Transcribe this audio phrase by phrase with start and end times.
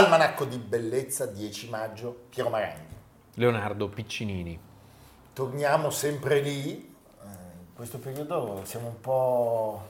[0.00, 2.94] Almanacco di Bellezza 10 maggio, Piero Maranghi.
[3.34, 4.58] Leonardo Piccinini.
[5.34, 6.88] Torniamo sempre lì,
[7.22, 9.88] Eh, in questo periodo siamo un po'...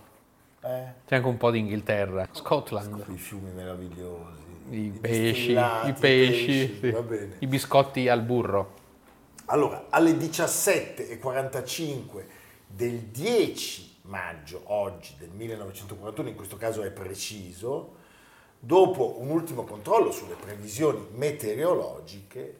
[0.62, 5.92] Eh, C'è anche un po' di Inghilterra, Scotland, quei fiumi meravigliosi, i pesci, distillati, i
[5.92, 6.90] pesci, sì.
[6.90, 7.36] va bene.
[7.38, 8.74] i biscotti al burro.
[9.46, 12.24] Allora, alle 17.45
[12.66, 17.98] del 10 maggio, oggi del 1941, in questo caso è preciso,
[18.60, 22.58] dopo un ultimo controllo sulle previsioni meteorologiche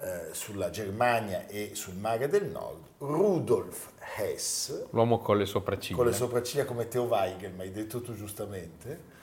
[0.00, 5.96] eh, sulla Germania e sul mare del nord, Rudolf Hess, L'uomo con le sopracciglia.
[5.96, 9.16] con le sopracciglia come Theo Weigel, ma hai detto tu giustamente,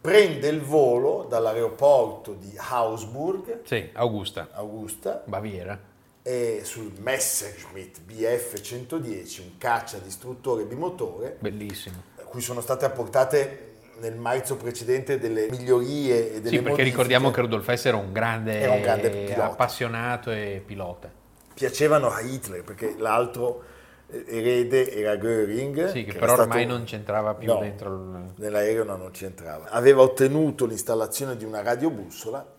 [0.00, 5.78] prende il volo dall'aeroporto di Augsburg, Sì, Augusta, Augusta, Baviera.
[6.22, 12.02] e sul Messerschmitt Bf 110, un caccia distruttore bimotore, Bellissimo.
[12.18, 16.82] a cui sono state apportate nel marzo precedente delle migliorie e delle Sì, perché modifiche.
[16.84, 21.10] ricordiamo che Rudolf Hess era un grande, Era un grande appassionato e pilota.
[21.54, 23.62] piacevano a Hitler perché l'altro
[24.08, 27.94] eh, erede era Göring Sì, che, era però stato- ormai non c'entrava più No, dentro
[27.94, 28.32] il...
[28.36, 32.52] nell'aereo no, non c'entrava aveva ottenuto l'installazione di una radiobussola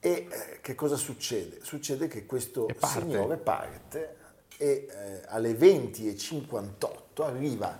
[0.00, 1.58] e eh, che cosa succede?
[1.62, 3.00] succede che questo parte.
[3.00, 4.16] signore parte
[4.58, 7.78] e eh, alle 20.58 arriva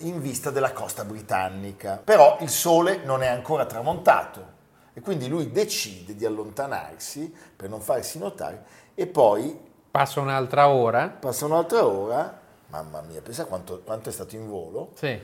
[0.00, 4.56] in vista della costa britannica però il sole non è ancora tramontato
[4.92, 8.64] e quindi lui decide di allontanarsi per non farsi notare
[8.94, 11.08] e poi Passa un'altra ora.
[11.08, 14.92] Passa un'altra ora, mamma mia, pensa quanto, quanto è stato in volo.
[14.94, 15.18] Sì.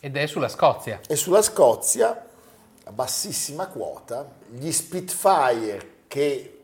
[0.00, 1.00] Ed è sulla Scozia.
[1.06, 2.26] E sulla Scozia,
[2.84, 6.62] a bassissima quota, gli Spitfire che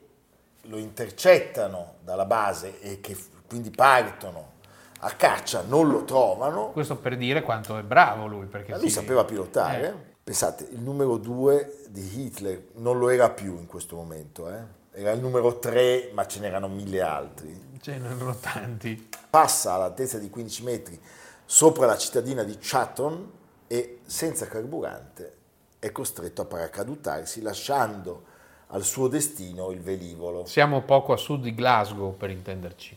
[0.63, 3.17] lo intercettano dalla base e che
[3.47, 4.55] quindi partono
[5.01, 8.47] a caccia non lo trovano, Questo per dire quanto è bravo lui.
[8.47, 9.89] Perché ma lui sì, sapeva pilotare.
[9.89, 10.15] Eh.
[10.25, 14.61] Pensate, il numero 2 di Hitler non lo era più in questo momento, eh.
[14.93, 17.79] era il numero 3, ma ce n'erano mille altri.
[17.81, 19.09] Ce ne erano tanti.
[19.31, 21.01] passa all'altezza di 15 metri
[21.47, 23.31] sopra la cittadina di Chatham
[23.69, 25.35] e senza carburante
[25.79, 28.35] è costretto a paracadutarsi lasciando
[28.69, 30.45] al suo destino il velivolo.
[30.47, 32.97] Siamo poco a sud di Glasgow, per intenderci.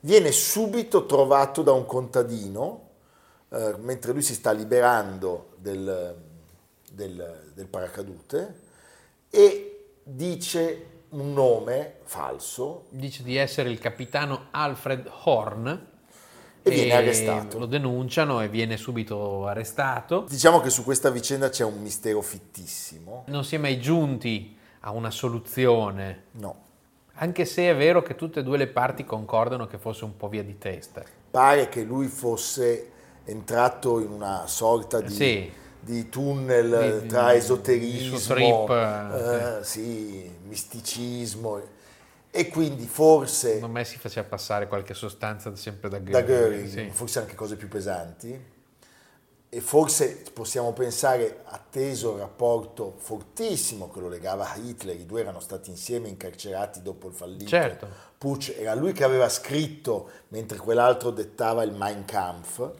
[0.00, 2.86] Viene subito trovato da un contadino
[3.50, 6.16] eh, mentre lui si sta liberando del,
[6.92, 8.60] del- del paracadute
[9.30, 15.86] e dice un nome falso Dice di essere il capitano Alfred Horn.
[16.62, 17.58] e viene arrestato.
[17.58, 20.26] Lo denunciano e viene subito arrestato.
[20.28, 23.24] Diciamo che su questa vicenda c'è un mistero fittissimo.
[23.28, 26.66] Non si è mai giunti a una soluzione, No,
[27.20, 30.28] anche se è vero che tutte e due le parti concordano che fosse un po'
[30.28, 31.02] via di testa.
[31.30, 32.90] pare che lui fosse
[33.24, 35.52] entrato in una sorta di, Sì.
[35.80, 41.60] di tunnel Di- di- tra di esoterismo, trip, eh, sì, misticismo
[42.30, 46.10] e quindi forse Secondo me si faceva passare qualche sostanza sempre da Göring.
[46.12, 46.88] da Göring, sì.
[46.90, 48.56] forse anche cose più pesanti
[49.50, 55.20] e forse possiamo pensare, atteso il rapporto fortissimo che lo legava a Hitler, i due
[55.20, 57.88] erano stati insieme incarcerati dopo il fallito Certo.
[58.18, 62.70] Putsch, era lui che aveva scritto mentre quell'altro dettava il Mein Kampf.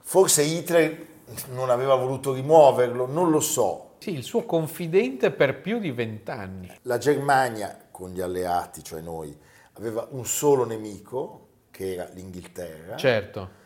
[0.00, 1.06] Forse Hitler
[1.48, 3.94] non aveva voluto rimuoverlo, non lo so.
[3.98, 6.70] Sì, il suo confidente per più di vent'anni.
[6.82, 9.36] La Germania, con gli alleati, cioè noi,
[9.72, 13.64] aveva un solo nemico, che era l'Inghilterra, Certo.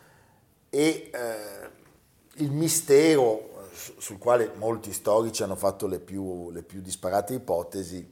[0.73, 1.69] E eh,
[2.35, 8.09] il mistero su- sul quale molti storici hanno fatto le più, le più disparate ipotesi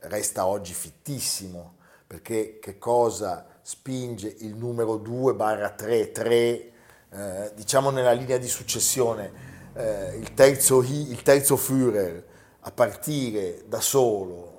[0.00, 6.72] resta oggi fittissimo, perché che cosa spinge il numero 2 barra 3, 3,
[7.10, 9.32] eh, diciamo nella linea di successione,
[9.74, 12.22] eh, il, terzo, il terzo Führer
[12.60, 14.53] a partire da solo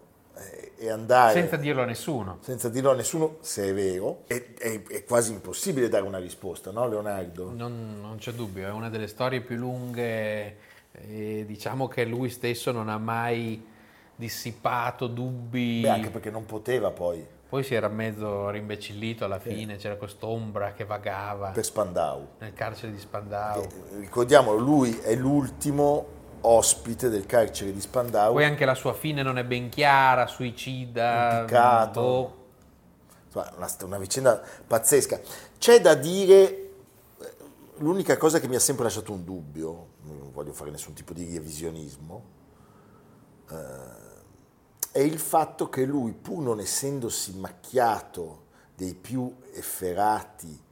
[0.78, 1.34] e andare...
[1.34, 2.38] Senza dirlo a nessuno.
[2.42, 6.72] Senza dirlo a nessuno, se è vero, è, è, è quasi impossibile dare una risposta,
[6.72, 7.52] no Leonardo?
[7.56, 10.58] Non, non c'è dubbio, è una delle storie più lunghe
[10.92, 13.74] e diciamo che lui stesso non ha mai
[14.16, 15.82] dissipato dubbi.
[15.82, 17.34] Beh, anche perché non poteva poi.
[17.48, 19.82] Poi si era mezzo rimbecillito alla fine, sì.
[19.82, 21.50] c'era quest'ombra che vagava.
[21.50, 22.28] Per Spandau.
[22.40, 23.62] Nel carcere di Spandau.
[23.62, 26.15] Eh, ricordiamolo, lui è l'ultimo
[26.46, 28.34] ospite del carcere di Spandau.
[28.34, 31.40] Poi anche la sua fine non è ben chiara, suicida.
[31.40, 32.02] Impiccato.
[32.02, 32.44] Boh.
[33.58, 35.20] Una, una vicenda pazzesca.
[35.58, 36.72] C'è da dire,
[37.78, 41.34] l'unica cosa che mi ha sempre lasciato un dubbio, non voglio fare nessun tipo di
[41.34, 42.24] revisionismo,
[43.50, 44.04] eh,
[44.92, 48.44] è il fatto che lui, pur non essendosi macchiato
[48.76, 50.64] dei più efferati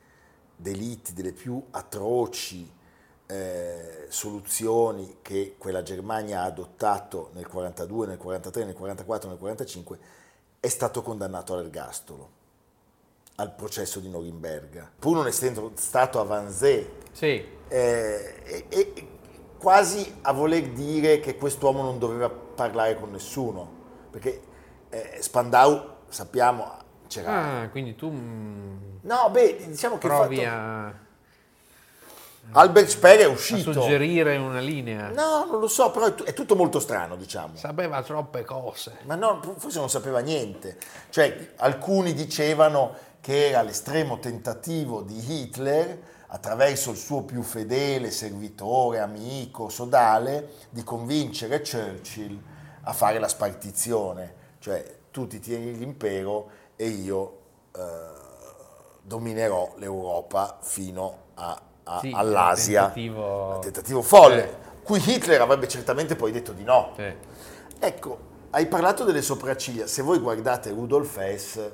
[0.55, 2.71] delitti, delle più atroci
[3.27, 9.97] eh, soluzioni che quella Germania ha adottato nel 42, nel 43, nel 44, nel 45,
[10.59, 12.29] è stato condannato all'ergastolo,
[13.35, 14.91] al processo di Norimberga.
[14.99, 17.43] Pur non essendo stato a Vanzé, sì.
[17.67, 19.07] eh, e,
[19.57, 23.81] quasi a voler dire che quest'uomo non doveva parlare con nessuno
[24.11, 24.41] perché
[24.89, 27.61] eh, Spandau sappiamo c'era...
[27.61, 28.09] Ah, quindi tu...
[28.11, 30.07] Mm, no, beh, diciamo che...
[30.07, 30.49] Provi fatto...
[30.49, 30.93] a...
[32.51, 33.71] Albert Speer è uscito.
[33.71, 35.09] A suggerire una linea.
[35.09, 37.55] No, non lo so, però è, t- è, tutto molto strano, diciamo.
[37.55, 38.97] Sapeva troppe cose.
[39.03, 40.77] Ma no, forse non sapeva niente.
[41.09, 48.99] Cioè, alcuni dicevano che era l'estremo tentativo di Hitler, attraverso il suo più fedele servitore,
[48.99, 52.41] amico, sodale, di convincere Churchill
[52.81, 57.37] a fare la spartizione, cioè tu ti tieni l'impero e io
[57.75, 57.81] eh,
[59.01, 62.81] dominerò l'Europa fino a, a, sì, all'Asia.
[62.81, 63.55] Tentativo...
[63.55, 64.55] Un tentativo folle, eh.
[64.83, 66.93] cui Hitler avrebbe certamente poi detto di no.
[66.95, 67.13] Sì.
[67.79, 68.19] Ecco,
[68.51, 71.71] hai parlato delle sopracciglia, se voi guardate Rudolf Hess,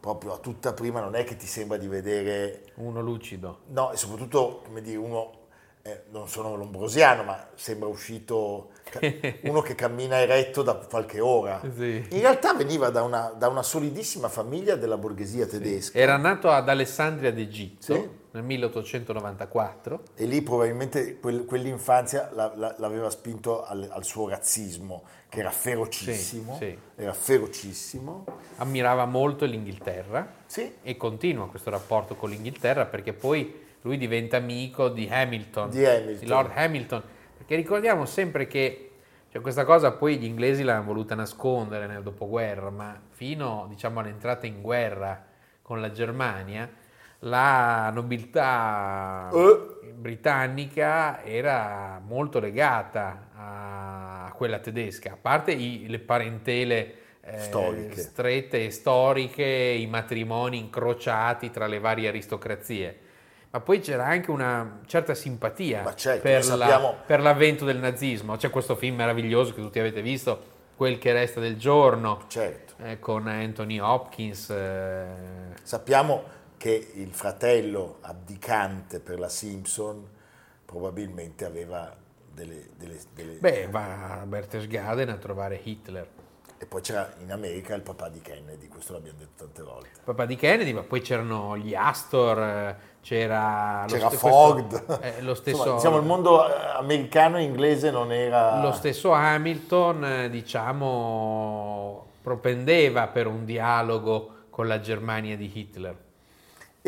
[0.00, 2.72] proprio a tutta prima non è che ti sembra di vedere...
[2.74, 3.60] Uno lucido.
[3.68, 5.38] No, e soprattutto, come dire, uno
[5.82, 8.70] eh, non sono lombrosiano, ma sembra uscito
[9.42, 11.60] uno che cammina eretto da qualche ora.
[11.74, 12.06] Sì.
[12.10, 15.92] In realtà veniva da una, da una, solidissima famiglia della borghesia tedesca.
[15.92, 15.98] Sì.
[15.98, 18.08] Era nato ad Alessandria d'Egitto sì.
[18.32, 20.02] Nel 1894.
[20.14, 25.50] E lì probabilmente quel, quell'infanzia la, la, l'aveva spinto al, al, suo razzismo, che era
[25.50, 26.58] ferocissimo.
[26.94, 28.24] Era ferocissimo.
[28.56, 30.34] Ammirava molto l'Inghilterra
[30.82, 36.18] e continua questo rapporto con l'Inghilterra perché poi lui diventa amico di Hamilton, di, Hamilton.
[36.18, 37.02] di Lord Hamilton,
[37.36, 38.88] perché ricordiamo sempre che
[39.30, 44.46] cioè, questa cosa poi gli inglesi l'hanno voluta nascondere nel dopoguerra, ma fino diciamo, all'entrata
[44.46, 45.22] in guerra
[45.60, 46.68] con la Germania,
[47.20, 49.92] la nobiltà uh.
[49.94, 58.00] britannica era molto legata a quella tedesca, a parte i, le parentele eh, storiche.
[58.00, 63.06] strette e storiche, i matrimoni incrociati tra le varie aristocrazie
[63.50, 68.36] ma poi c'era anche una certa simpatia certo, per, la, per, l'avvento del nazismo.
[68.36, 72.74] C'è questo film meraviglioso che tutti avete visto, Quel che resta del giorno, certo.
[72.84, 74.50] eh, con Anthony Hopkins.
[74.50, 75.06] Eh.
[75.62, 76.22] Sappiamo
[76.58, 80.06] che il fratello abdicante per la Simpson
[80.66, 81.96] probabilmente aveva
[82.30, 82.66] delle...
[82.76, 83.32] delle, delle...
[83.38, 86.06] Beh, va a Berchtesgaden a trovare Hitler.
[86.60, 89.90] E poi c'era in America il papà di Kennedy, questo l'abbiamo detto tante volte.
[89.94, 94.18] Il papà di Kennedy, ma poi c'erano gli Astor, eh, c'era, c'era st-.
[94.18, 98.60] Questo, eh, lo stesso, Insomma, diciamo il mondo eh, americano e inglese non era...
[98.60, 106.06] Lo stesso Hamilton, eh, diciamo, propendeva per un dialogo con la Germania di Hitler.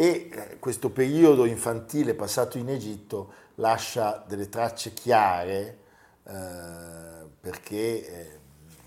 [0.00, 5.78] E questo periodo infantile passato in Egitto lascia delle tracce chiare
[6.24, 6.32] eh,
[7.40, 8.06] perché...
[8.06, 8.38] Eh,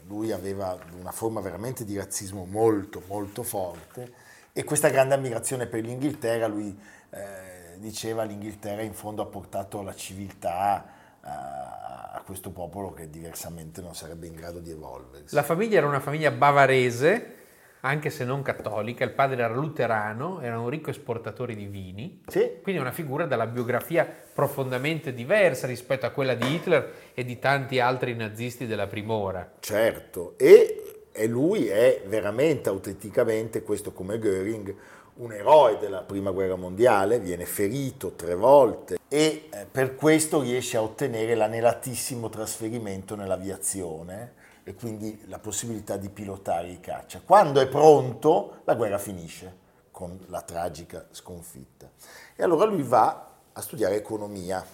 [0.08, 4.14] lui aveva una forma veramente di razzismo molto molto forte
[4.52, 6.78] e questa grande ammirazione per l'Inghilterra, lui
[7.10, 10.86] eh, diceva l'Inghilterra in fondo ha portato la civiltà
[11.22, 15.34] a, a questo popolo che diversamente non sarebbe in grado di evolversi.
[15.34, 17.38] La famiglia era una famiglia bavarese
[17.86, 22.60] anche se non cattolica, il padre era luterano, era un ricco esportatore di vini, sì.
[22.62, 27.80] quindi una figura dalla biografia profondamente diversa rispetto a quella di Hitler e di tanti
[27.80, 29.52] altri nazisti della prima ora.
[29.60, 34.74] Certo, e, e lui è veramente, autenticamente, questo come Göring,
[35.16, 40.78] un eroe della prima guerra mondiale, viene ferito tre volte e eh, per questo riesce
[40.78, 47.22] a ottenere l'anelatissimo trasferimento nell'aviazione e quindi la possibilità di pilotare i caccia.
[47.26, 51.90] Quando è pronto, la guerra finisce con la tragica sconfitta.
[52.36, 54.66] E allora lui va a studiare economia.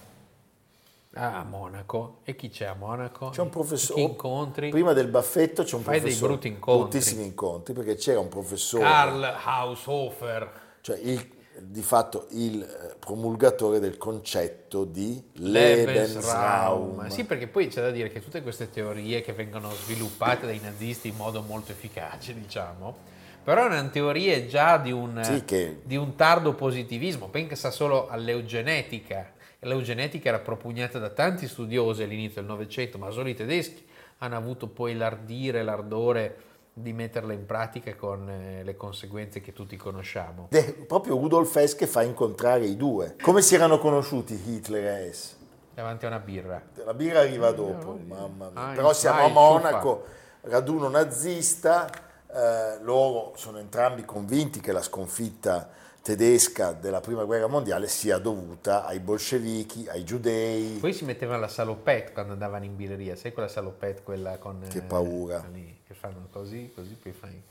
[1.14, 2.18] Ah, a Monaco.
[2.22, 3.30] E chi c'è a Monaco?
[3.30, 4.00] C'è un professore.
[4.00, 4.70] Chi incontri?
[4.70, 6.28] Prima del baffetto c'è un Fai dei professore.
[6.32, 6.82] brutti incontri.
[6.82, 8.84] Bruttissimi incontri, perché c'era un professore.
[8.84, 10.52] Karl Haushofer.
[10.82, 17.08] cioè il- di fatto il eh, promulgatore del concetto di Lebensraum.
[17.08, 21.08] Sì, perché poi c'è da dire che tutte queste teorie che vengono sviluppate dai nazisti
[21.08, 22.96] in modo molto efficace, diciamo,
[23.42, 27.28] però erano teorie già di un, Sì, che- di un tardo positivismo.
[27.28, 29.32] Pensa solo all'eugenetica.
[29.60, 33.86] L'eugenetica era propugnata da tanti studiosi all'inizio del Novecento, ma solo i tedeschi
[34.18, 39.76] hanno avuto poi l'ardire, l'ardore di metterla in pratica con eh, le conseguenze che tutti
[39.76, 40.48] conosciamo.
[40.50, 43.16] È proprio Rudolf Hess che fa incontrare i due.
[43.20, 45.36] Come si erano conosciuti Hitler e Hess?
[45.74, 46.62] Davanti a una birra.
[46.84, 48.70] La birra arriva dopo, mamma mia.
[48.70, 50.04] Ah, Però siamo ah, a Monaco,
[50.42, 51.88] raduno nazista,
[52.32, 55.68] eh, loro sono entrambi convinti che la sconfitta
[56.02, 60.78] tedesca della prima guerra mondiale sia dovuta ai bolscevichi, ai giudei.
[60.80, 64.64] Poi si mettevano la salopette quando andavano in birreria, sai quella salopette, quella con...
[64.68, 65.44] Che eh, paura.
[65.52, 67.42] lì, che fanno così, così, poi fai...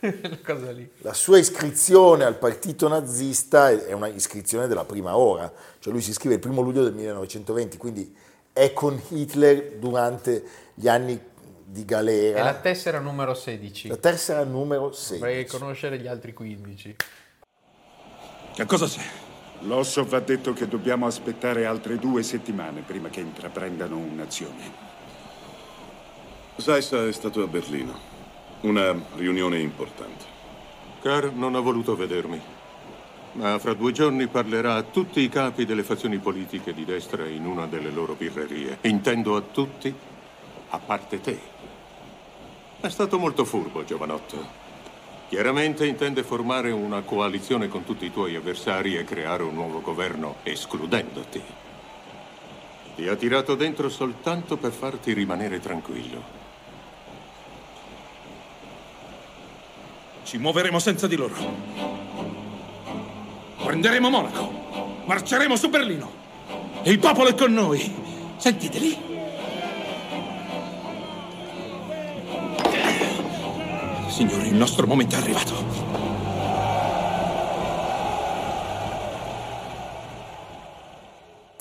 [0.00, 0.90] La cosa lì.
[0.98, 6.02] La sua iscrizione al partito nazista è è una iscrizione della prima ora, cioè lui
[6.02, 8.12] si iscrive il primo luglio del 1920, quindi
[8.52, 11.18] è con Hitler durante gli anni
[11.64, 12.42] di E galera.
[12.42, 13.86] la tessera numero 16.
[13.86, 15.18] La tessera numero 6.
[15.18, 16.96] Dovrei conoscere gli altri 15.
[18.54, 19.00] Che cosa c'è?
[19.60, 24.90] L'Ossoff ha detto che dobbiamo aspettare altre due settimane prima che intraprendano un'azione.
[26.56, 27.98] Zeissa è stato a Berlino.
[28.60, 30.24] Una riunione importante.
[31.00, 32.40] Carr non ha voluto vedermi,
[33.32, 37.46] ma fra due giorni parlerà a tutti i capi delle fazioni politiche di destra in
[37.46, 38.78] una delle loro birrerie.
[38.82, 39.92] Intendo a tutti,
[40.68, 41.40] a parte te.
[42.80, 44.60] È stato molto furbo, giovanotto.
[45.30, 50.36] Chiaramente intende formare una coalizione con tutti i tuoi avversari e creare un nuovo governo,
[50.42, 51.42] escludendoti.
[52.94, 56.40] Ti ha tirato dentro soltanto per farti rimanere tranquillo.
[60.24, 61.34] Ci muoveremo senza di loro.
[63.64, 65.02] Prenderemo Monaco.
[65.06, 66.10] Marceremo su Berlino.
[66.82, 67.94] Il popolo è con noi.
[68.36, 68.98] Sentiteli.
[74.08, 76.01] Signori, il nostro momento è arrivato.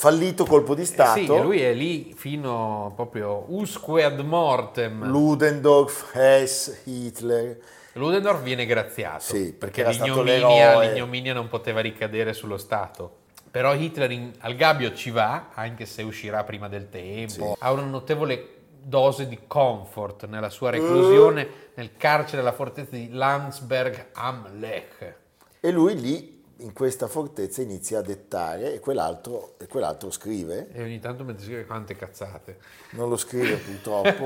[0.01, 1.19] Fallito colpo di Eh Stato.
[1.19, 5.05] sì, e lui è lì fino proprio usque ad mortem.
[5.05, 7.59] Ludendorff, Hess, Hitler.
[7.93, 13.17] Ludendorff viene graziato Sì, perché perché, l'ignominia, l'ignominia non poteva ricadere sullo Stato.
[13.51, 17.55] Però Hitler in- al gabbio ci va, anche se uscirà prima del tempo.
[17.59, 18.47] Ha una notevole
[18.81, 25.15] dose di comfort nella sua reclusione nel carcere della fortezza di Landsberg am Lech.
[25.59, 30.69] E lui lì, in questa fortezza, inizia a dettare e quell'altro, e quell'altro scrive.
[30.71, 32.57] E ogni tanto mentre scrive quante cazzate.
[32.91, 34.25] non lo scrive purtroppo,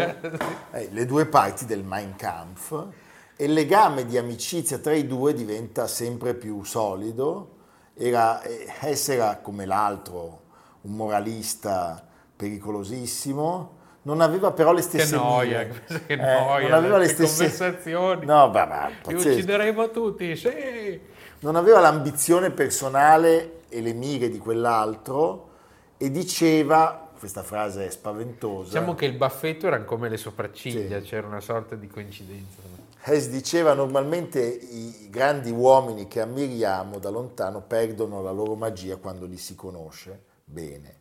[0.71, 2.87] eh, le due parti del Mein Kampf
[3.35, 7.51] e il legame di amicizia tra i due diventa sempre più solido.
[7.93, 10.41] Era, eh, Hess era come l'altro
[10.81, 13.73] un moralista pericolosissimo,
[14.03, 16.03] non aveva però le stesse noia, mire.
[16.05, 18.25] che Eh, noia, non aveva le che stesse conversazioni.
[18.25, 21.13] No, beh, ma Li uccideremo tutti, sì!
[21.45, 25.49] Non aveva l'ambizione personale e le mire di quell'altro
[25.95, 31.05] e diceva, questa frase è spaventosa, Diciamo che il baffetto erano come le sopracciglia, Sì.
[31.07, 32.61] c'era una sorta di coincidenza.
[32.99, 39.27] Hess diceva normalmente i grandi uomini che ammiriamo da lontano perdono la loro magia quando
[39.27, 40.95] li si conosce bene.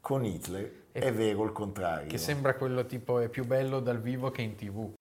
[0.00, 2.08] Con Hitler è vero il contrario.
[2.08, 4.94] Che sembra quello tipo è più bello dal vivo che in tv.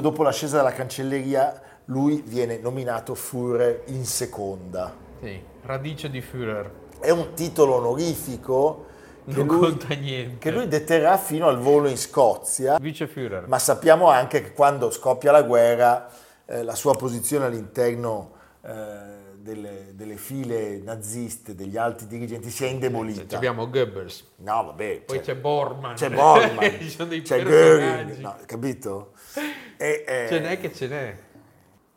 [0.00, 4.94] Subito dopo l'ascesa dalla cancelleria, lui viene nominato Führer in seconda.
[5.22, 6.70] Sì, radice di Führer.
[6.98, 8.86] È un titolo onorifico
[9.26, 10.38] che lui, conta niente.
[10.38, 13.46] che lui deterrà fino al volo in Scozia, Vice Führer.
[13.46, 16.08] ma sappiamo anche che quando scoppia la guerra
[16.46, 18.72] eh, la sua posizione all'interno eh,
[19.36, 23.26] delle, delle file naziste, degli alti dirigenti, si è indebolita.
[23.26, 24.24] Cioè, abbiamo Goebbels.
[24.36, 25.02] No, vabbè.
[25.06, 25.94] Poi c'è Bormann.
[25.94, 27.42] C'è Bormann, sono dei c'è.
[27.42, 29.12] Göring, no, capito?
[29.76, 31.16] E, eh, Ce n'è che ce n'è.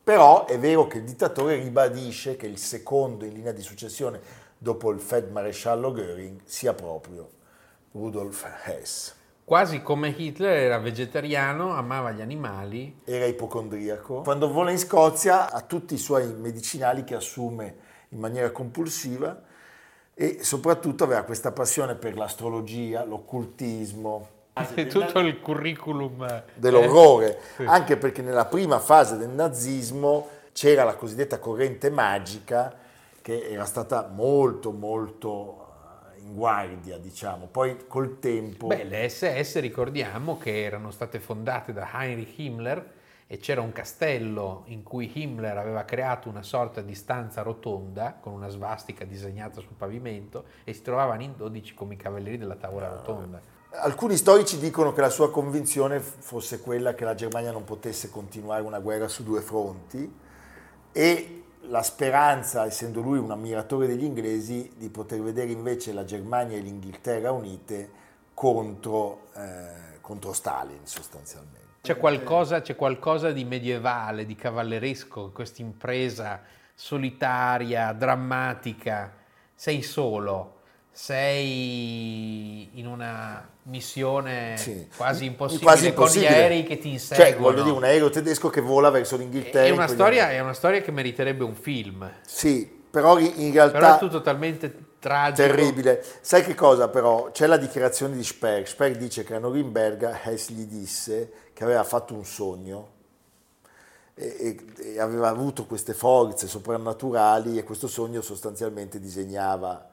[0.04, 4.20] Però è vero che il dittatore ribadisce che il secondo in linea di successione
[4.58, 7.30] dopo il Feldmaresciallo Göring sia proprio
[7.92, 9.16] Rudolf Hess.
[9.46, 13.02] Quasi come Hitler era vegetariano, amava gli animali.
[13.04, 14.22] Era ipocondriaco.
[14.22, 17.76] Quando vola in Scozia ha tutti i suoi medicinali che assume
[18.10, 19.42] in maniera compulsiva
[20.14, 24.33] e soprattutto aveva questa passione per l'astrologia, l'occultismo,
[24.90, 27.64] Tutto il curriculum eh, dell'orrore, sì.
[27.64, 32.76] anche perché nella prima fase del nazismo c'era la cosiddetta corrente magica
[33.22, 35.66] che era stata molto molto
[36.16, 37.48] eh, in guardia, diciamo.
[37.48, 42.92] Poi col tempo Beh, le SS ricordiamo che erano state fondate da Heinrich Himmler
[43.26, 48.34] e c'era un castello in cui Himmler aveva creato una sorta di stanza rotonda con
[48.34, 52.90] una svastica disegnata sul pavimento e si trovavano in 12 come i cavalieri della tavola
[52.90, 53.42] rotonda.
[53.76, 58.62] Alcuni storici dicono che la sua convinzione fosse quella che la Germania non potesse continuare
[58.62, 60.12] una guerra su due fronti
[60.92, 66.58] e la speranza, essendo lui un ammiratore degli inglesi, di poter vedere invece la Germania
[66.58, 67.90] e l'Inghilterra unite
[68.34, 71.62] contro, eh, contro Stalin sostanzialmente.
[71.82, 76.42] C'è qualcosa, c'è qualcosa di medievale, di cavalleresco, in questa impresa
[76.76, 79.14] solitaria, drammatica.
[79.56, 80.62] Sei solo,
[80.94, 84.88] sei in una missione Sì.
[84.96, 87.32] quasi impossibile, Quasi con gli aerei che ti inseguono.
[87.32, 89.66] Cioè, voglio dire, un aereo tedesco che vola verso l'Inghilterra.
[89.66, 93.80] è, una storia, è una storia che meriterebbe un film, Sì, però in realtà...
[93.80, 95.48] però è tutto talmente tragico.
[95.48, 96.04] Terribile.
[96.22, 97.32] Sai che cosa però?
[97.32, 98.66] C'è la dichiarazione di Sperg.
[98.66, 102.92] Sperg dice che a Norimberga Hess gli disse che aveva fatto un sogno
[104.14, 109.90] e, e- e aveva avuto queste forze soprannaturali e questo sogno sostanzialmente disegnava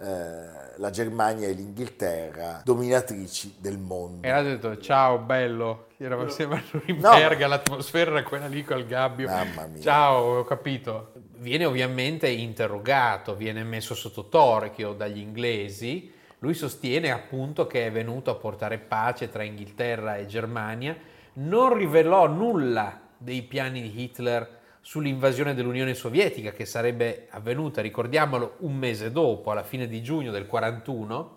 [0.00, 4.26] eh, la Germania e l'Inghilterra dominatrici del mondo.
[4.26, 9.28] E ha detto ciao bello, eravamo insieme a Norimberga, l'atmosfera era quella lì col gabbio.
[9.28, 9.82] Mamma mia.
[9.82, 11.12] Ciao, ho capito.
[11.36, 16.10] Viene ovviamente interrogato, viene messo sotto torchio dagli inglesi.
[16.38, 20.96] Lui sostiene appunto che è venuto a portare pace tra Inghilterra e Germania.
[21.34, 28.76] Non rivelò nulla dei piani di Hitler sull'invasione dell'Unione Sovietica che sarebbe avvenuta, ricordiamolo, un
[28.76, 31.36] mese dopo, alla fine di giugno del 41.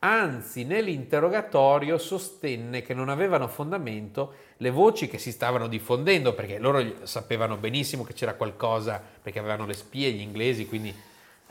[0.00, 7.04] Anzi, nell'interrogatorio sostenne che non avevano fondamento le voci che si stavano diffondendo, perché loro
[7.04, 10.94] sapevano benissimo che c'era qualcosa, perché avevano le spie gli inglesi, quindi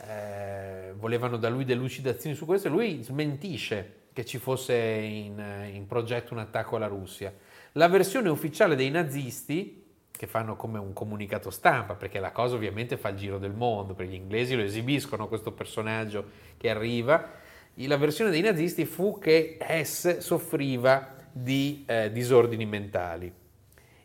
[0.05, 5.85] eh, volevano da lui delucidazioni su questo, e lui smentisce che ci fosse in, in
[5.85, 7.33] progetto un attacco alla Russia.
[7.73, 9.83] La versione ufficiale dei nazisti,
[10.17, 13.93] che fanno come un comunicato stampa, perché la cosa ovviamente fa il giro del mondo,
[13.93, 16.25] perché gli inglesi lo esibiscono questo personaggio
[16.57, 17.31] che arriva,
[17.75, 23.31] la versione dei nazisti fu che Hess soffriva di eh, disordini mentali.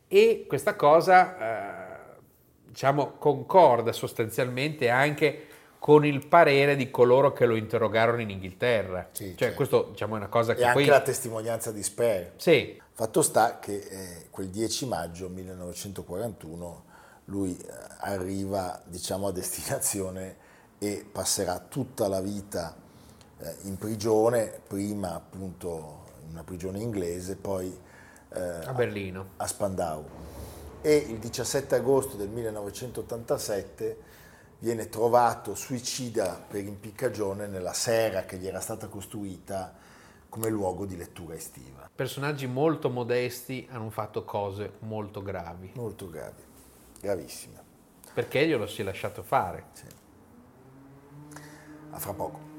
[0.06, 1.92] E questa cosa eh,
[2.66, 5.46] diciamo concorda sostanzialmente anche
[5.82, 9.08] con il parere di coloro che lo interrogarono in Inghilterra.
[9.10, 9.56] Sì, cioè certo.
[9.56, 12.34] questo diciamo è una cosa che E anche poi la testimonianza di Sperg.
[12.36, 16.84] sì, Fatto sta che eh, quel 10 maggio 1941
[17.24, 17.66] lui eh,
[17.98, 20.36] arriva diciamo, a destinazione
[20.78, 22.76] e passerà tutta la vita
[23.38, 27.76] eh, in prigione, prima appunto in una prigione inglese, poi
[28.32, 29.30] eh, a Berlino.
[29.36, 30.04] a Spandau.
[30.80, 34.10] E il 17 agosto del 1987
[34.62, 39.74] viene trovato suicida per impiccagione nella serra che gli era stata costruita
[40.28, 41.90] come luogo di lettura estiva.
[41.92, 46.42] Personaggi molto modesti hanno fatto cose molto gravi, Molto gravi,
[47.00, 47.60] gravissime.
[48.14, 49.64] perché glielo si è lasciato fare.
[51.90, 52.51] A fra poco.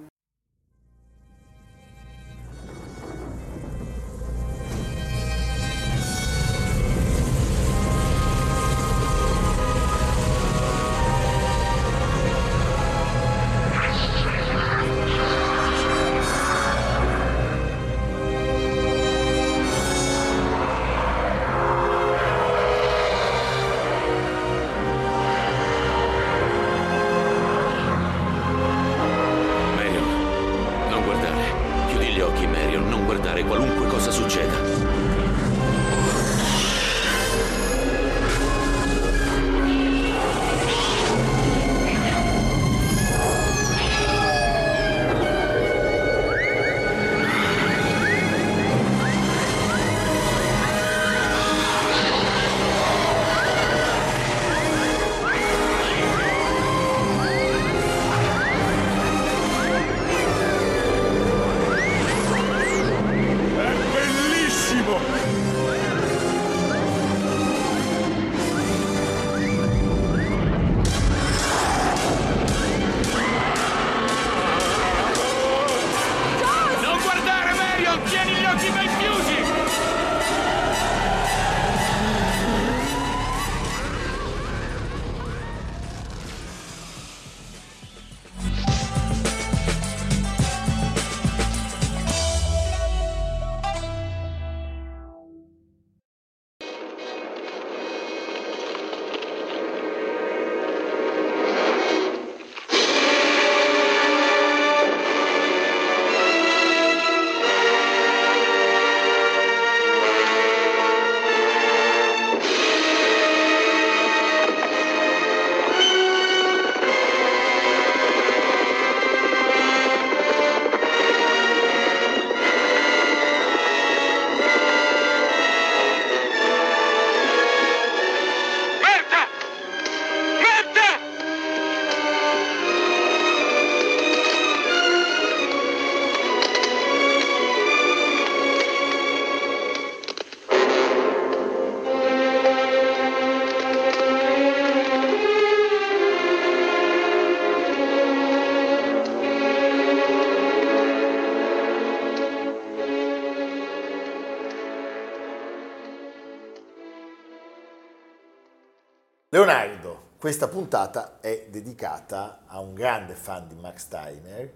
[159.45, 164.49] Leonardo, questa puntata è dedicata a un grande fan di Max Steiner.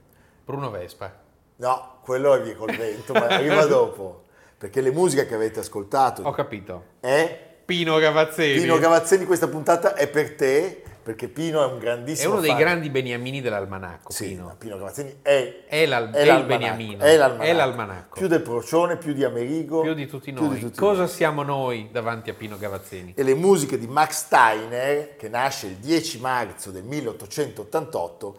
[0.46, 1.12] Bruno Vespa.
[1.58, 4.24] No, quello è via col vento, ma arriva dopo.
[4.58, 6.84] Perché le musiche che avete ascoltato Ho capito.
[7.02, 8.62] è Pino Gavazzini.
[8.62, 12.50] Pino Gavazzeni, questa puntata è per te, perché Pino è un è grandissimo uno dei
[12.50, 12.60] fan.
[12.60, 14.12] grandi beniamini dell'almanacco.
[14.12, 14.54] Sì, Pino.
[14.58, 17.44] Pino Gavazzeni è, È l'al- è il l'almanacco, beniamino, È l'almanacco.
[17.50, 18.20] è l'almanacco.
[18.20, 19.80] Più del Procione, più di Amerigo.
[19.84, 20.50] Più di tutti noi.
[20.56, 21.08] di tutti Cosa noi.
[21.10, 23.14] siamo noi davanti a Pino Gavazzini?
[23.16, 28.36] E le musiche di Max Steiner, che nasce il 10 marzo del 1888,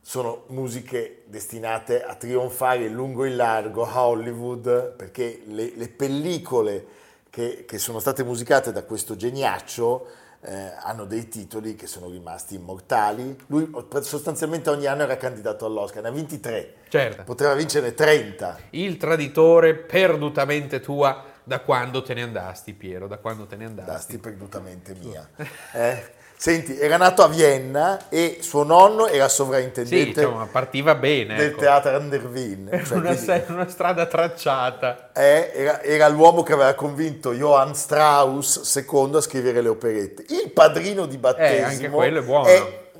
[0.00, 5.88] sono musiche destinate a trionfare in lungo e in largo a Hollywood, perché le, le
[5.90, 6.86] pellicole
[7.28, 10.06] che, che sono state musicate da questo geniaccio
[10.40, 13.36] eh, hanno dei titoli che sono rimasti immortali.
[13.46, 13.70] Lui
[14.02, 17.24] sostanzialmente ogni anno era candidato all'Oscar, ne ha vinti tre, Certo.
[17.24, 18.58] poteva vincere 30.
[18.70, 23.90] Il traditore perdutamente tua da quando te ne andasti, Piero, da quando te ne andasti.
[23.90, 25.28] Dasti perdutamente mia.
[25.72, 26.16] Eh?
[26.40, 31.34] Senti, era nato a Vienna e suo nonno era Sì, sovrintendente insomma, partiva bene.
[31.34, 31.58] del ecco.
[31.58, 32.68] teatro Under Wien.
[32.70, 35.10] Era Cioè, una, se- una strada tracciata.
[35.14, 40.24] eh, era, era l'uomo che aveva convinto Johann Strauss II a scrivere le operette.
[40.28, 42.48] Il padrino di battesimo Eh, anche quello è buono.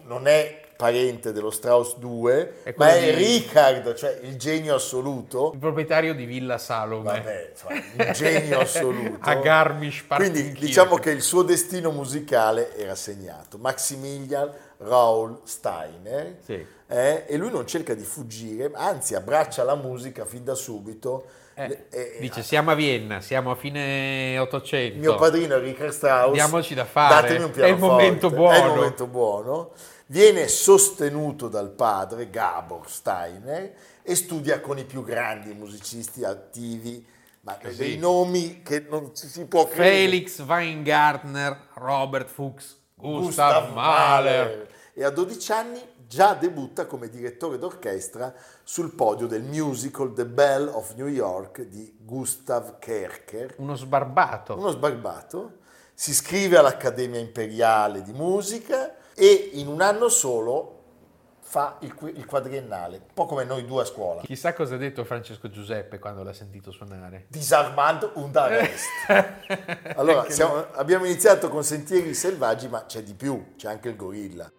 [0.07, 2.29] non è parente dello Strauss II,
[2.63, 5.51] È ma quello è di- Richard, cioè il genio assoluto.
[5.53, 7.03] Il proprietario di Villa Salome.
[7.03, 7.75] Vabbè, insomma,
[8.07, 9.19] un genio assoluto.
[9.19, 13.59] A Garmisch Quindi diciamo che il suo destino musicale era segnato.
[13.59, 16.37] Maximilian Raoul Steiner.
[16.45, 16.65] Sì.
[16.87, 21.25] eh, e lui non cerca di fuggire, anzi abbraccia la musica fin da subito.
[21.55, 24.97] Eh, Le- e- dice siamo a Vienna, siamo a fine 800.
[25.01, 26.33] mio padrino Richard Strauss.
[26.35, 28.75] Diamoci da fare, Datemi un è il pianoforte, momento È il buono.
[28.77, 29.71] momento buono.
[30.11, 37.05] Viene sostenuto dal padre Gabor Steiner e studia con i più grandi musicisti attivi,
[37.43, 37.77] ma Così.
[37.77, 39.91] dei nomi che non ci si può credere.
[39.91, 44.67] Felix Weingartner, Robert Fuchs, Gustav, Mahler.
[44.95, 48.33] E a 12 anni già debutta come direttore d'orchestra
[48.65, 54.57] sul podio del musical The Bell of New York di Gustav Kerker, Uno sbarbato.
[54.57, 55.59] uno sbarbato.
[55.93, 60.77] Si iscrive all'Accademia Imperiale di Musica e in un anno solo
[61.41, 64.21] fa il, il quadriennale, un po' come noi due a scuola.
[64.21, 67.25] Chissà cosa ha detto Francesco Giuseppe quando l'ha sentito suonare.
[67.29, 68.87] Disarmando un arrest.
[69.97, 74.51] Allora, siamo- abbiamo iniziato con Sentieri Selvaggi, ma c'è di più, c'è anche il gorilla.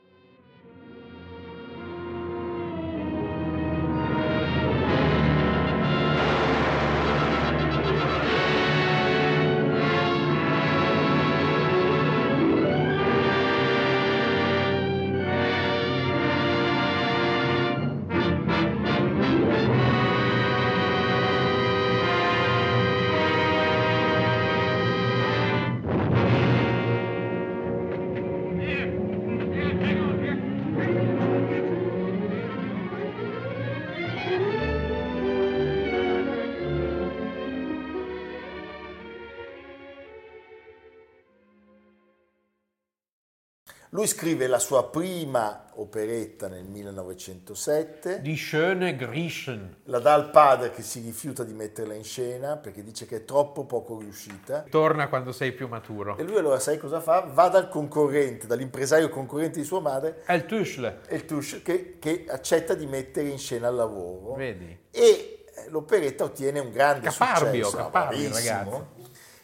[44.00, 49.76] Lui scrive la sua prima operetta nel 1907, Die schöne Griechen.
[49.84, 53.26] la dà al padre che si rifiuta di metterla in scena perché dice che è
[53.26, 54.64] troppo poco riuscita.
[54.70, 56.16] Torna quando sei più maturo.
[56.16, 57.30] E lui allora sai cosa fa?
[57.30, 61.02] Va dal concorrente, dall'impresario concorrente di sua madre, il Tuschle.
[61.06, 64.36] e il Tusch, che, che accetta di mettere in scena il lavoro.
[64.36, 64.80] Vedi?
[64.92, 67.76] E eh, l'operetta ottiene un grande Caparbio, successo.
[67.76, 68.72] caparbio, bravissimo.
[68.72, 68.84] ragazzi.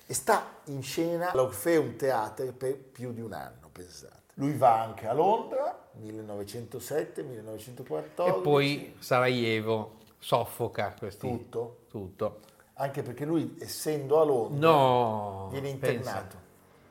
[0.06, 4.24] E sta in scena all'Orpheum Theatre per più di un anno, pensate.
[4.36, 8.38] Lui va anche a Londra, 1907, 1914.
[8.38, 11.28] E poi Sarajevo soffoca questi...
[11.28, 11.78] Tutto.
[11.90, 12.40] Tutto.
[12.74, 15.96] Anche perché lui, essendo a Londra, No, viene pensa.
[15.96, 16.44] internato.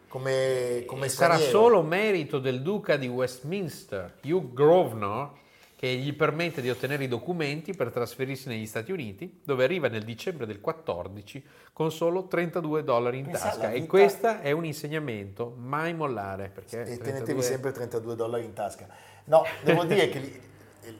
[0.08, 5.30] Come, come sarà solo merito del duca di Westminster, Hugh Grosvenor,
[5.76, 10.04] che gli permette di ottenere i documenti per trasferirsi negli Stati Uniti, dove arriva nel
[10.04, 13.70] dicembre del 14 con solo 32 dollari in Pensa tasca.
[13.70, 16.50] E questo è un insegnamento, mai mollare.
[16.54, 18.86] Perché E 32 tenetevi sempre 32 dollari in tasca.
[19.24, 20.40] No, devo dire che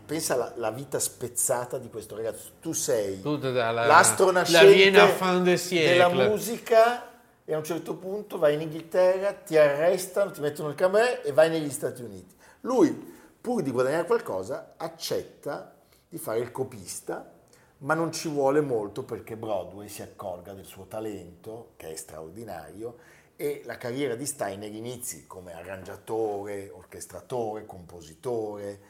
[0.05, 2.53] pensa alla la vita spezzata di questo ragazzo.
[2.61, 3.21] Tu sei
[4.33, 5.93] la nascente Vienna fin de siècle.
[5.93, 7.13] della musica
[7.45, 11.33] e a un certo punto vai in Inghilterra, ti arrestano, ti mettono il camerè e
[11.33, 12.35] vai negli Stati Uniti.
[12.63, 13.14] Lui,
[13.45, 15.77] pur di guadagnare qualcosa, accetta
[16.09, 17.31] di fare il copista,
[17.81, 22.97] ma non ci vuole molto perché Broadway si accorga del suo talento, che è straordinario,
[23.37, 28.81] e la carriera di Steiner inizi come arrangiatore, orchestratore, compositore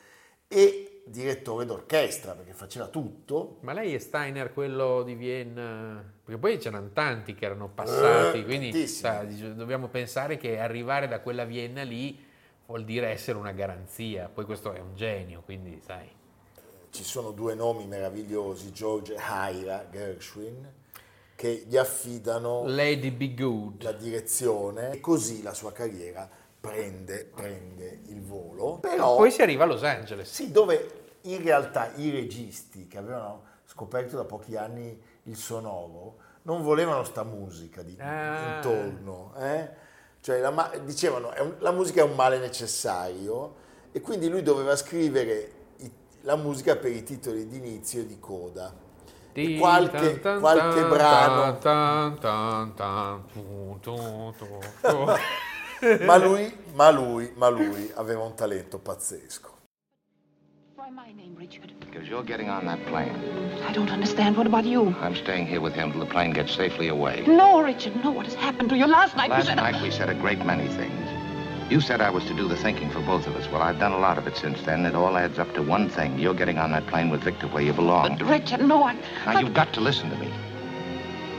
[0.47, 3.57] e direttore d'orchestra perché faceva tutto.
[3.63, 6.01] Ma lei è Steiner quello di Vienna?
[6.23, 11.19] Perché poi c'erano tanti che erano passati, Eh, quindi sa, dobbiamo pensare che arrivare da
[11.19, 12.31] quella Vienna lì
[12.67, 14.29] vuol dire essere una garanzia.
[14.33, 16.09] Poi questo è un genio, quindi sai.
[16.91, 20.73] Ci sono due nomi meravigliosi, George e Haira Gershwin,
[21.35, 23.83] che gli affidano Lady Be Good.
[23.83, 26.29] la direzione e così la sua carriera
[26.61, 28.79] prende, prende il volo.
[28.79, 30.31] Però, Poi si arriva a Los Angeles.
[30.31, 36.63] sì, dove in realtà i registi che avevano scoperto da pochi anni il sonoro non
[36.63, 38.57] volevano sta musica di, Ah.
[38.57, 39.35] intorno.
[39.39, 39.69] eh?
[40.25, 43.57] Cioè, la dicevano un- la musica è un male necessario
[43.93, 48.19] e quindi lui doveva scrivere i- la musica per i titoli di inizio e di
[48.19, 48.73] coda.
[49.35, 51.59] E Tin, qualche, qualche brano
[56.07, 59.53] ma lui, ma lui, ma lui aveva un talento pazzesco.
[60.85, 61.73] Why my name, Richard?
[61.81, 63.17] Because you're getting on that plane.
[63.65, 64.37] I don't understand.
[64.37, 64.95] What about you?
[65.01, 67.25] I'm staying here with him till the plane gets safely away.
[67.27, 68.11] No, Richard, no.
[68.11, 68.87] What has happened to you?
[68.87, 69.55] Last night Last said...
[69.55, 71.73] night we said a great many things.
[71.73, 73.51] You said I was to do the thinking for both of us.
[73.51, 74.85] Well, I've done a lot of it since then.
[74.85, 76.19] It all adds up to one thing.
[76.19, 78.19] You're getting on that plane with Victor where you belong.
[78.19, 78.93] But, Richard, no, I...
[78.93, 80.31] Now, I- you've got to listen to me.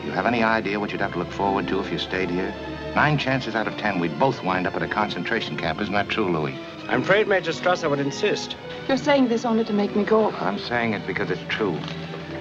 [0.06, 2.52] You have any idea what you'd have to look forward to if you stayed here?
[2.96, 5.80] Nine chances out of ten, we'd both wind up at a concentration camp.
[5.82, 6.58] Isn't that true, Louis?
[6.88, 8.56] I'm afraid Major Strasser would insist.
[8.88, 10.32] You're saying this only to make me go.
[10.34, 11.80] I'm saying it because it's true.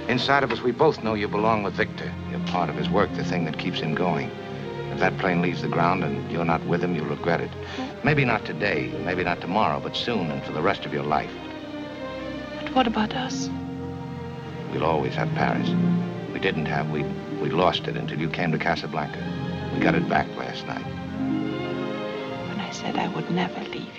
[0.07, 2.13] Inside of us, we both know you belong with Victor.
[2.31, 4.31] You're part of his work, the thing that keeps him going.
[4.93, 7.51] If that plane leaves the ground and you're not with him, you'll regret it.
[8.05, 11.33] Maybe not today, maybe not tomorrow, but soon and for the rest of your life.
[12.61, 13.49] But what about us?
[14.73, 15.71] We'll always have Paris.
[16.35, 17.03] We didn't have, we,
[17.41, 19.25] we lost it until you came to Casablanca.
[19.73, 23.94] We got it back last night, When I said I would never leave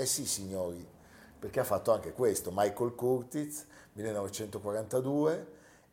[0.00, 0.82] Eh sì, signori,
[1.38, 5.46] perché ha fatto anche questo, Michael Curtiz, 1942,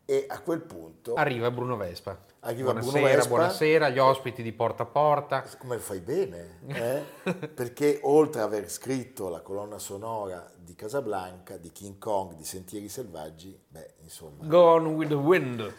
[0.06, 2.18] e a quel punto, Arriva Bruno Vespa.
[2.40, 3.30] Arriva Bruno buonasera, Vespa.
[3.30, 5.44] buonasera, gli ospiti di porta a porta.
[5.58, 7.34] come fai bene, eh?
[7.34, 12.88] perché oltre ad aver scritto la colonna sonora di Casablanca, di King Kong, di Sentieri
[12.88, 15.74] Selvaggi, beh, insomma, Gone with the wind.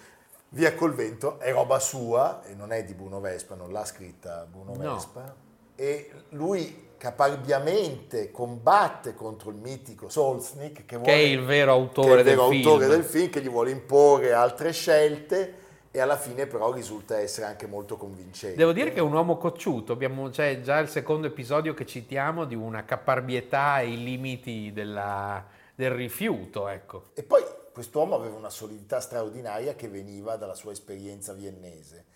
[0.50, 4.44] Via col vento è roba sua e non è di Bruno Vespa, non l'ha scritta
[4.44, 4.94] Bruno No.
[4.96, 5.46] Vespa.
[5.80, 11.78] E lui caparbiamente combatte contro il mitico Solznik, che, vuole- Che è il vero che
[11.78, 12.96] è autore il vero del autore film.
[12.96, 15.54] del film, che gli vuole imporre altre scelte
[15.92, 18.56] e alla fine però risulta essere anche molto convincente.
[18.56, 22.44] Devo dire che è un uomo cocciuto, abbiamo c'è già il secondo episodio che citiamo
[22.44, 27.04] di una caparbietà ai limiti della- del rifiuto, ecco.
[27.14, 32.06] E poi quest'uomo aveva una solidità straordinaria che veniva dalla sua esperienza viennese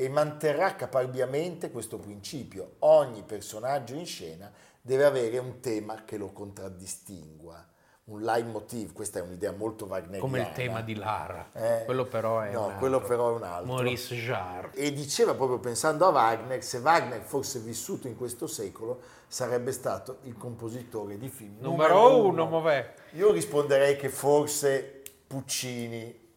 [0.00, 2.76] e manterrà caparbiamente questo principio.
[2.80, 4.48] Ogni personaggio in scena
[4.80, 7.66] deve avere un tema che lo contraddistingua,
[8.04, 8.92] un leitmotiv.
[8.92, 10.20] Questa è un'idea molto wagneriana.
[10.20, 11.50] Come il tema di Lara.
[11.52, 13.72] Eh, quello però è no, quello però è un altro.
[13.72, 14.70] Maurice Jarre.
[14.74, 20.18] E diceva proprio pensando a Wagner, se Wagner fosse vissuto in questo secolo sarebbe stato
[20.22, 22.94] il compositore di film Numero uno, Movè.
[23.14, 26.27] Io risponderei che forse Puccini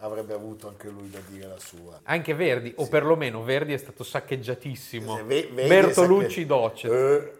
[0.00, 2.00] avrebbe avuto anche lui da dire la sua.
[2.04, 5.18] Anche Verdi, o perlomeno Verdi è stato saccheggiatissimo.
[5.18, 6.90] Eh, Ve- Bertolucci che- Docet.
[6.92, 7.32] Eh,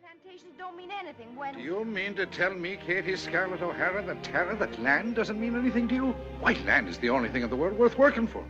[0.00, 1.54] Plantations don't mean anything when...
[1.54, 5.54] Do you mean to tell me, Katie Scarlett O'Hara, that Tara, that land doesn't mean
[5.56, 6.14] anything to you?
[6.40, 8.44] Why, land is the only thing in the world worth working for,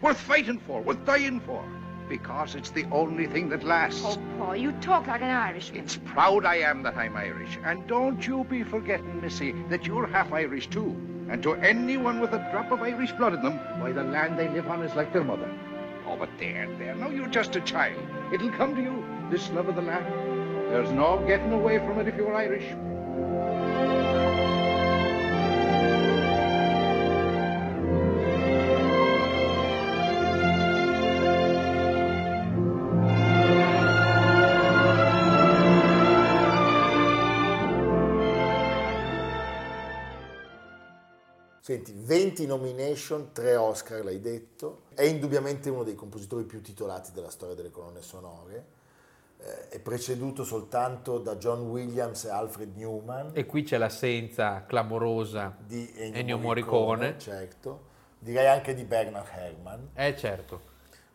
[0.00, 1.62] worth fighting for, worth dying for.
[2.08, 4.02] Because it's the only thing that lasts.
[4.04, 5.80] Oh, Paul, you talk like an Irishman.
[5.80, 7.58] It's proud I am that I'm Irish.
[7.64, 10.94] And don't you be forgetting, Missy, that you're half Irish too.
[11.28, 14.48] And to anyone with a drop of Irish blood in them, why, the land they
[14.48, 15.50] live on is like their mother.
[16.06, 18.00] Oh, but there, there, No, you're just a child.
[18.32, 20.06] It'll come to you, this love of the land.
[20.70, 22.64] There's no getting away from it if you're Irish.
[42.12, 44.82] 20 nomination, 3 Oscar, l'hai detto.
[44.94, 48.66] È indubbiamente uno dei compositori più titolati della storia delle colonne sonore.
[49.38, 53.30] Eh, è preceduto soltanto da John Williams e Alfred Newman.
[53.32, 57.18] E qui c'è l'assenza clamorosa di Ennio, Ennio Morricone, Morricone.
[57.18, 57.80] certo.
[58.18, 59.86] Direi anche di Bernard Herrmann.
[59.94, 60.60] Eh certo.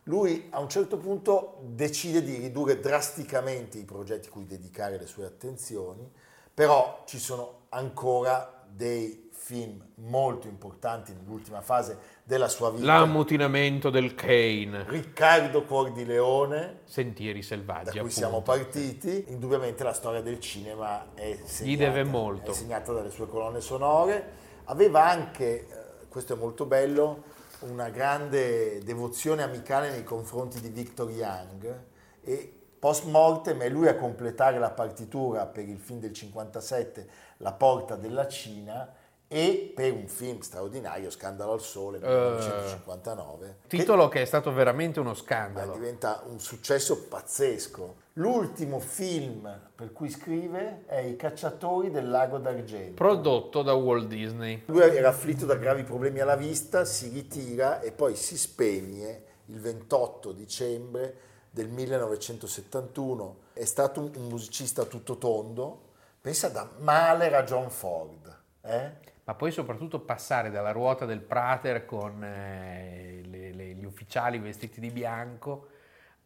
[0.05, 5.25] Lui a un certo punto decide di ridurre drasticamente i progetti cui dedicare le sue
[5.25, 6.11] attenzioni,
[6.51, 12.85] però ci sono ancora dei film molto importanti nell'ultima fase della sua vita.
[12.85, 14.83] L'ammutinamento del Kane.
[14.87, 17.85] Riccardo Cuor di Leone, Sentieri selvaggi.
[17.85, 18.15] da cui appunto.
[18.15, 19.25] siamo partiti.
[19.29, 24.45] Indubbiamente la storia del cinema è segnata, è segnata dalle sue colonne sonore.
[24.65, 25.67] Aveva anche, eh,
[26.09, 27.23] questo è molto bello,
[27.59, 31.83] una grande devozione amicale nei confronti di Victor Young
[32.21, 37.51] e post mortem è lui a completare la partitura per il film del 57 La
[37.53, 38.93] porta della Cina
[39.29, 42.13] e per un film straordinario Scandalo al sole del Eh.
[42.13, 45.73] 1959 che- Titolo che è stato veramente uno scandalo.
[45.73, 48.05] diventa un successo pazzesco.
[48.13, 52.93] L'ultimo film per cui scrive è I cacciatori del lago d'argento.
[52.95, 54.63] Prodotto da Walt Disney.
[54.67, 59.59] Lui era afflitto da gravi problemi alla vista, si ritira e poi si spegne il
[59.59, 61.15] 28 dicembre
[61.57, 63.37] del 1971.
[63.53, 65.81] È stato un, musicista tutto tondo.
[66.21, 68.39] Pensa da Mahler a John Ford.
[68.61, 68.91] eh?
[69.23, 74.79] Ma poi soprattutto passare dalla ruota del Prater con eh, le- le- gli ufficiali vestiti
[74.79, 75.67] di bianco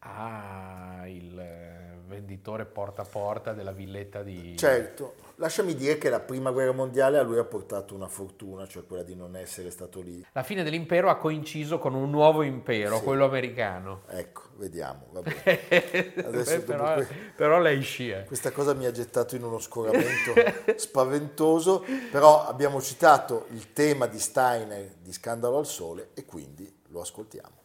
[0.04, 4.56] a il eh, venditore porta a porta della villetta di...
[4.56, 8.84] Certo, lasciami dire che la prima guerra mondiale a lui ha portato una fortuna, cioè
[8.84, 10.24] quella di non essere stato lì.
[10.32, 13.02] La fine dell'impero ha coinciso con un nuovo impero, Sì.
[13.04, 14.02] quello americano.
[14.08, 15.06] Ecco, vediamo.
[15.14, 18.24] Adesso Beh, però, que- però lei scia.
[18.24, 20.32] Questa cosa mi ha gettato in uno scoramento
[20.76, 27.00] spaventoso, però abbiamo citato il tema di Steiner di Scandalo al Sole e quindi lo
[27.00, 27.60] ascoltiamo.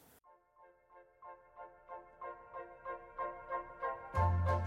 [4.17, 4.66] Thank you.